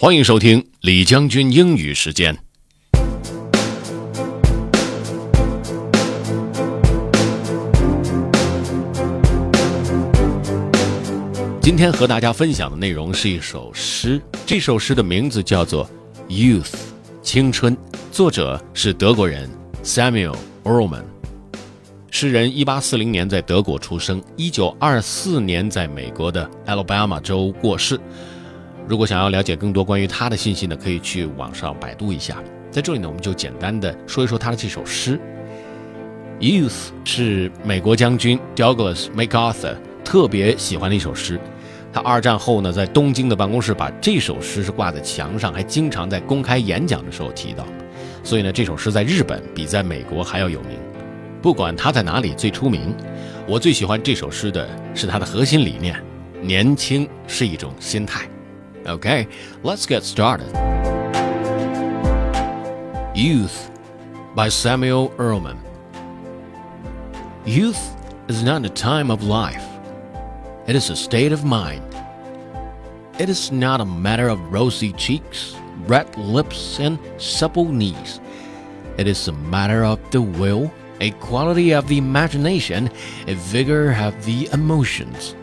[0.00, 2.32] 欢迎收听李将军英语时间。
[11.60, 15.84] 今天和大家分享的内容是一首诗，这首诗的名字叫做
[16.32, 16.62] 《Youth》，
[17.20, 17.76] 青春，
[18.12, 19.50] 作者是德国人
[19.82, 21.02] Samuel Ehrman。
[22.12, 27.98] 诗人一八四零年在德国出生，一九二四年在美国的 Alabama 州过世。
[28.88, 32.42] 如果想要了解更多关于他的信息呢，可以去网上百度一下。
[32.70, 35.20] 在这里呢，我们就简单的说一说他的这首诗。
[36.40, 41.38] Youth 是美国将军 Douglas MacArthur 特别喜欢的一首诗。
[41.92, 47.66] 他二战后呢，在东京的办公室把这首诗是挂在墙上，还经常在公开演讲的时候提到。
[48.24, 50.78] 所以呢，这首诗在日本比在美国还要有名。
[51.42, 52.94] 不管他在哪里最出名，
[53.46, 55.94] 我最喜欢这首诗的是它的核心理念：
[56.40, 58.26] 年轻是一种心态。
[58.88, 59.28] Okay,
[59.62, 60.48] let's get started.
[63.14, 63.70] Youth
[64.34, 65.60] by Samuel Ullman.
[67.44, 67.94] Youth
[68.28, 69.64] is not a time of life,
[70.66, 71.84] it is a state of mind.
[73.18, 75.54] It is not a matter of rosy cheeks,
[75.86, 78.20] red lips, and supple knees.
[78.96, 82.90] It is a matter of the will, a quality of the imagination,
[83.26, 85.34] a vigor of the emotions.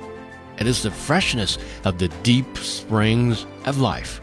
[0.59, 4.22] It is the freshness of the deep springs of life.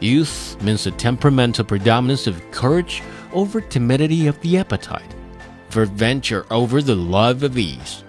[0.00, 5.14] Youth means the temperamental predominance of courage over timidity of the appetite,
[5.68, 8.04] for venture over the love of ease.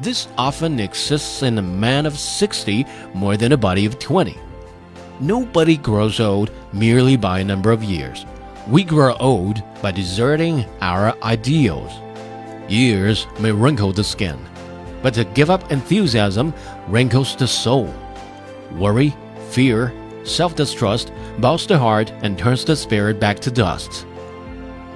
[0.00, 4.38] This often exists in a man of 60 more than a body of 20.
[5.20, 8.24] Nobody grows old merely by a number of years.
[8.66, 11.92] We grow old by deserting our ideals.
[12.70, 14.38] Years may wrinkle the skin,
[15.02, 16.52] but to give up enthusiasm
[16.88, 17.92] wrinkles the soul.
[18.72, 19.14] Worry,
[19.50, 19.92] fear,
[20.24, 24.06] self distrust bows the heart and turns the spirit back to dust.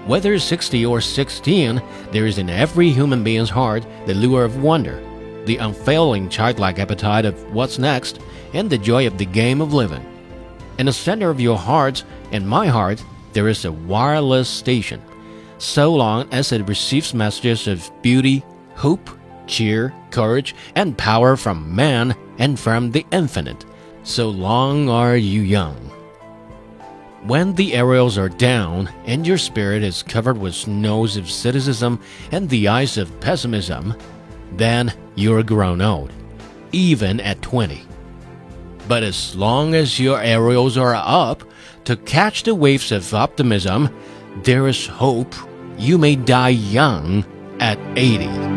[0.06, 5.02] Whether 60 or 16, there is in every human being's heart the lure of wonder,
[5.46, 8.20] the unfailing childlike appetite of what's next,
[8.52, 10.04] and the joy of the game of living.
[10.78, 13.02] In the center of your heart and my heart,
[13.32, 15.00] there is a wireless station.
[15.58, 19.08] So long as it receives messages of beauty, hope,
[19.46, 23.64] cheer, courage, and power from man and from the infinite.
[24.02, 25.76] So long are you young.
[27.24, 31.98] When the aerials are down and your spirit is covered with snows of cynicism
[32.30, 33.94] and the ice of pessimism,
[34.52, 36.12] then you're grown old,
[36.72, 37.82] even at 20.
[38.86, 41.42] But as long as your aerials are up
[41.84, 43.88] to catch the waves of optimism,
[44.42, 45.34] there is hope
[45.78, 47.24] you may die young
[47.58, 48.53] at 80.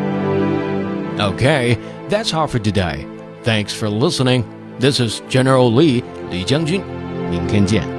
[1.18, 3.06] Okay, that's all for today.
[3.42, 4.44] Thanks for listening.
[4.78, 6.82] This is General Lee, 李将军。
[7.30, 7.95] 明天见。